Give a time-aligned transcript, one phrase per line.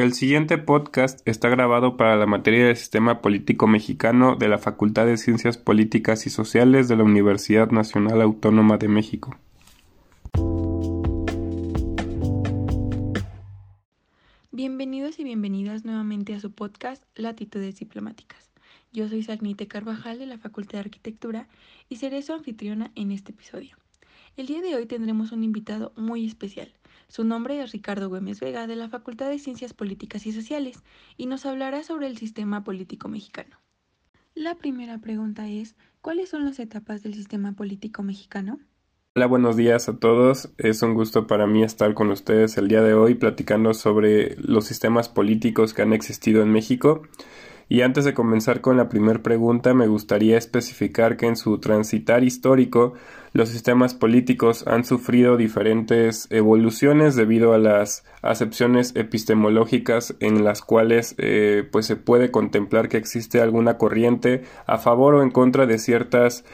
[0.00, 5.04] El siguiente podcast está grabado para la materia de Sistema Político Mexicano de la Facultad
[5.04, 9.36] de Ciencias Políticas y Sociales de la Universidad Nacional Autónoma de México.
[14.50, 18.50] Bienvenidos y bienvenidas nuevamente a su podcast Latitudes Diplomáticas.
[18.94, 21.46] Yo soy Sagnite Carvajal de la Facultad de Arquitectura
[21.90, 23.76] y seré su anfitriona en este episodio.
[24.38, 26.72] El día de hoy tendremos un invitado muy especial.
[27.10, 30.84] Su nombre es Ricardo Güemes Vega de la Facultad de Ciencias Políticas y Sociales
[31.16, 33.56] y nos hablará sobre el sistema político mexicano.
[34.36, 38.60] La primera pregunta es, ¿cuáles son las etapas del sistema político mexicano?
[39.16, 40.52] Hola, buenos días a todos.
[40.56, 44.66] Es un gusto para mí estar con ustedes el día de hoy platicando sobre los
[44.66, 47.02] sistemas políticos que han existido en México.
[47.72, 52.24] Y antes de comenzar con la primera pregunta, me gustaría especificar que en su transitar
[52.24, 52.94] histórico,
[53.32, 61.14] los sistemas políticos han sufrido diferentes evoluciones debido a las acepciones epistemológicas en las cuales
[61.18, 65.78] eh, pues se puede contemplar que existe alguna corriente a favor o en contra de
[65.78, 66.44] ciertas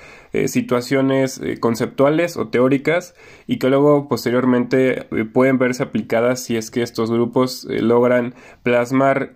[0.44, 3.14] eh, situaciones eh, conceptuales o teóricas
[3.46, 9.32] y que luego posteriormente pueden verse aplicadas si es que estos grupos logran plasmar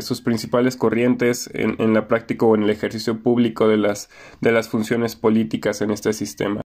[0.00, 4.08] sus principales corrientes en, en, la práctica o en el ejercicio público de las,
[4.40, 6.62] de las funciones políticas en este sistema.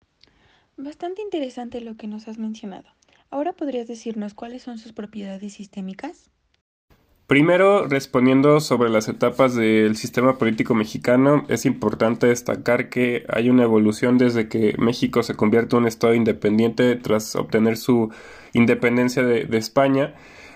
[0.77, 2.89] Bastante interesante lo que nos has mencionado.
[3.29, 6.29] Ahora podrías decirnos cuáles son sus propiedades sistémicas.
[7.27, 13.63] Primero, respondiendo sobre las etapas del sistema político mexicano, es importante destacar que hay una
[13.63, 18.11] evolución desde que México se convierte en un Estado independiente tras obtener su
[18.53, 20.13] independencia de, España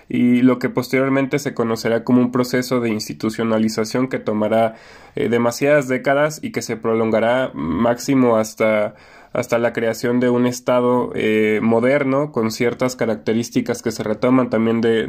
[0.08, 4.76] y lo que posteriormente se conocerá como un proceso de institucionalización que tomará
[5.16, 8.94] eh, demasiadas décadas y que se prolongará máximo hasta
[9.32, 14.80] hasta la creación de un Estado eh, moderno con ciertas características que se retoman también
[14.80, 15.06] de,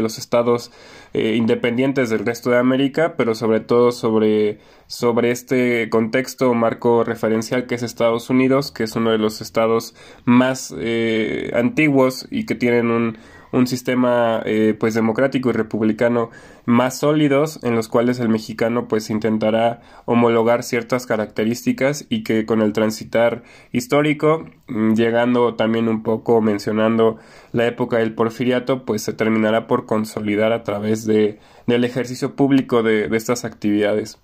[0.00, 0.70] los estados
[1.14, 7.66] eh, independientes del resto de América, pero sobre todo sobre, sobre este contexto marco referencial
[7.66, 9.94] que es Estados Unidos, que es uno de los estados
[10.24, 13.18] más eh, antiguos y que tienen un,
[13.52, 16.30] un sistema eh, pues democrático y republicano
[16.64, 22.62] más sólidos en los cuales el mexicano pues intentará homologar ciertas características y que con
[22.62, 27.18] el transitar histórico mm, llegando también un poco mencionando
[27.52, 32.82] la época del porfiriato pues se terminará por consolidar a través de del ejercicio público
[32.82, 34.18] de, de estas actividades.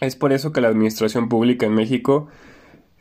[0.00, 2.28] Es por eso que la administración pública en México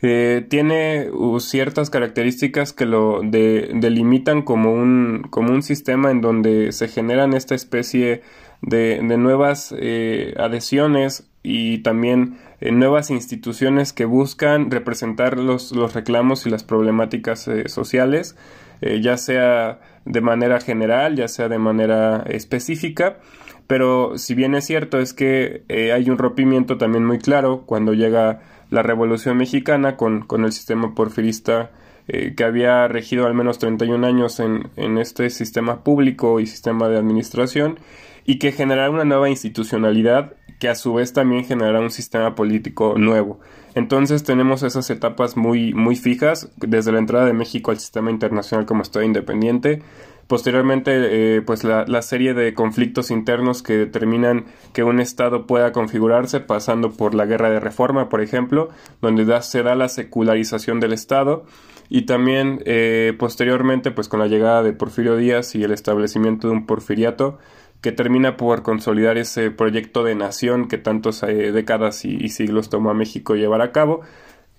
[0.01, 6.71] eh, tiene uh, ciertas características que lo delimitan como un, como un sistema en donde
[6.71, 8.21] se generan esta especie
[8.61, 16.45] de, nuevas eh, adhesiones y también eh, nuevas instituciones que buscan representar los, los reclamos
[16.45, 18.35] y las problemáticas sociales,
[18.79, 23.17] ya sea de manera general, ya sea de manera específica.
[23.65, 28.39] Pero si bien es cierto es que hay un rompimiento también muy claro cuando llega
[28.69, 31.71] la Revolución Mexicana con, con el sistema porfirista
[32.07, 36.87] eh, que había regido al menos 31 años en, en este sistema público y sistema
[36.87, 37.79] de administración
[38.25, 42.95] y que generará una nueva institucionalidad que a su vez también generará un sistema político
[42.97, 43.39] nuevo.
[43.75, 48.65] Entonces tenemos esas etapas muy, muy fijas, desde la entrada de México al sistema internacional
[48.65, 49.81] como Estado independiente,
[50.27, 55.71] Posteriormente, eh, pues la, la, serie de conflictos internos que determinan que un Estado pueda
[55.71, 58.67] configurarse, pasando por la guerra de reforma, por ejemplo,
[59.01, 61.45] donde se da la secularización del Estado,
[61.87, 66.55] y también eh, posteriormente, pues con la llegada de Porfirio Díaz y el establecimiento de
[66.55, 67.39] un porfiriato,
[67.79, 72.89] que termina por consolidar ese proyecto de nación que tantas eh, décadas y, siglos tomó
[72.89, 74.01] a México llevar a cabo,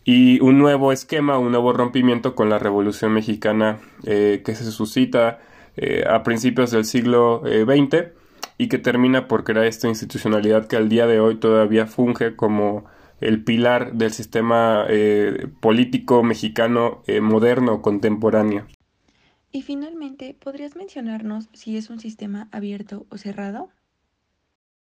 [0.02, 5.40] y un nuevo esquema, un nuevo rompimiento con la Revolución Mexicana que se suscita
[5.80, 8.12] eh, a principios del siglo XX eh,
[8.58, 12.84] y que termina por crear esta institucionalidad que al día de hoy todavía funge como
[13.20, 18.66] el pilar del sistema eh, político mexicano moderno contemporáneo.
[19.50, 23.70] Y finalmente, ¿podrías mencionarnos si es un sistema abierto o cerrado?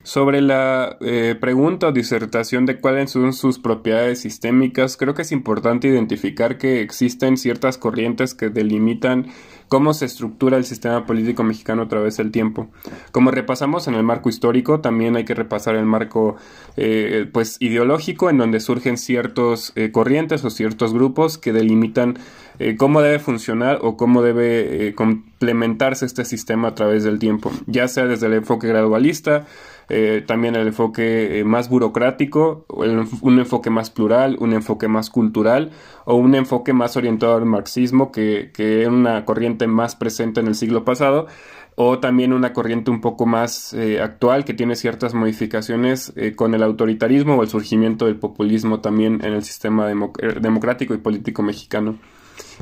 [0.04, 0.98] Sobre la
[1.40, 6.82] pregunta o disertación de cuáles son sus propiedades sistémicas, creo que es importante identificar que
[6.82, 9.28] existen ciertas corrientes que delimitan
[9.74, 12.70] cómo se estructura el sistema político mexicano a través del tiempo.
[13.12, 16.36] Como repasamos en el marco histórico, también hay que repasar el marco
[16.78, 22.20] eh, pues ideológico, en donde surgen ciertos eh, corrientes o ciertos grupos que delimitan
[22.60, 27.88] eh, cómo debe funcionar o cómo debe complementarse este sistema a través del tiempo, ya
[27.88, 29.48] sea desde el enfoque gradualista,
[29.90, 35.72] eh, también el enfoque eh, más burocrático, un enfoque más plural, un enfoque más cultural
[36.06, 40.56] o un enfoque más orientado al marxismo que, que una corriente más presente en el
[40.56, 41.28] siglo pasado
[41.76, 46.62] o también una corriente un poco más eh, actual que tiene ciertas modificaciones con el
[46.62, 51.98] autoritarismo o el surgimiento del populismo también en el sistema democrático y político mexicano.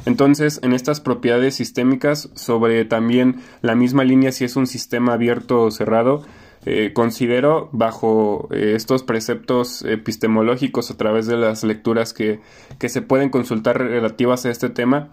[0.05, 5.61] Entonces, en estas propiedades sistémicas, sobre también la misma línea si es un sistema abierto
[5.61, 6.23] o cerrado,
[6.65, 12.39] eh, considero bajo eh, estos preceptos epistemológicos a través de las lecturas que,
[12.79, 15.09] que se pueden consultar relativas a este tema,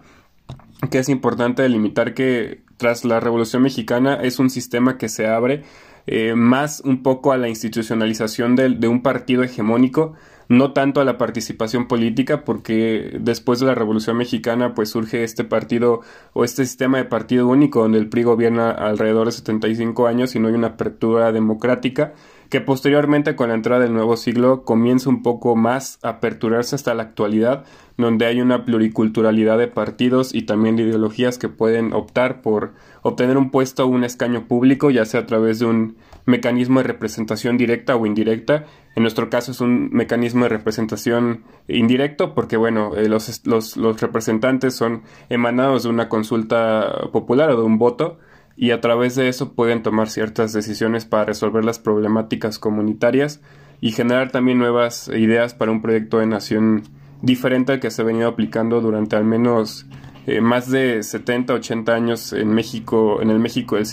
[0.91, 5.63] que es importante delimitar que tras la Revolución Mexicana es un sistema que se abre
[6.07, 10.13] eh, más un poco a la institucionalización de, un partido hegemónico,
[10.49, 15.43] no tanto a la participación política, porque después de la Revolución Mexicana pues surge este
[15.43, 16.01] partido
[16.33, 20.39] o este sistema de partido único donde el PRI gobierna alrededor de 75 años y
[20.39, 22.13] no hay una apertura democrática
[22.49, 26.95] que posteriormente con la entrada del nuevo siglo comienza un poco más a aperturarse hasta
[26.95, 27.63] la actualidad,
[27.97, 32.73] donde hay una pluriculturalidad de partidos y también de ideologías que pueden optar por
[33.03, 36.87] obtener un puesto o un escaño público, ya sea a través de un mecanismo de
[36.87, 38.65] representación directa o indirecta.
[38.95, 44.01] En nuestro caso es un mecanismo de representación indirecto porque, bueno, eh, los, los, los
[44.01, 48.17] representantes son emanados de una consulta popular o de un voto
[48.61, 53.39] y a través de eso pueden tomar ciertas decisiones para resolver las problemáticas comunitarias
[53.79, 56.83] y generar también nuevas ideas para un proyecto de nación
[57.21, 59.85] diferente al que se ha venido aplicando durante al menos
[60.27, 63.85] eh, más de 70, 80 años en México, en el México del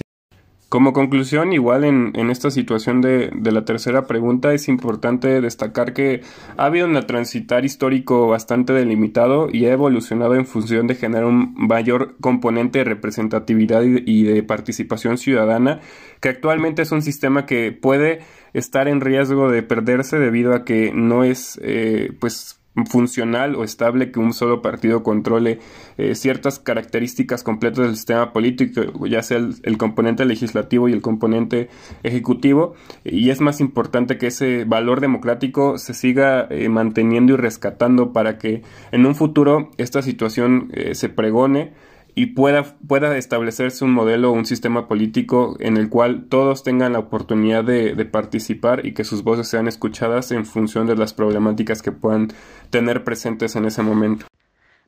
[0.69, 5.93] como conclusión, igual en, en esta situación de, de, la tercera pregunta, es importante destacar
[5.93, 6.23] que
[6.57, 11.55] ha habido un transitar histórico bastante delimitado y ha evolucionado en función de generar un
[11.57, 15.81] mayor componente de representatividad y, de participación ciudadana,
[16.21, 18.23] que actualmente es un sistema que puede
[18.53, 24.13] estar en riesgo de perderse debido a que no es eh, pues funcional o estable
[24.13, 25.61] que un solo partido controle
[25.97, 31.71] eh, ciertas características completas del sistema político, ya sea el, componente legislativo y el componente
[32.03, 32.75] ejecutivo,
[33.05, 38.39] y es más importante que ese valor democrático se siga eh, manteniendo y rescatando para
[38.39, 38.63] que
[38.93, 41.73] en un futuro esta situación eh, se pregone
[42.19, 46.95] y pueda, pueda establecerse un modelo o un sistema político en el cual todos tengan
[46.95, 51.13] la oportunidad de, de, participar y que sus voces sean escuchadas en función de las
[51.13, 52.29] problemáticas que puedan
[52.71, 54.27] tener presentes en ese momento.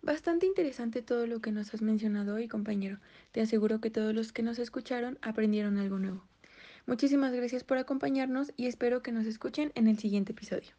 [0.01, 2.99] Bastante interesante todo lo que nos has mencionado hoy, compañero.
[3.33, 6.25] Te aseguro que todos los que nos escucharon aprendieron algo nuevo.
[6.87, 10.71] Muchísimas gracias por acompañarnos y espero que nos escuchen en el siguiente episodio.